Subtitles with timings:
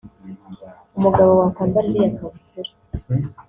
[0.97, 2.71] umugabo wakwambara iriya kabutura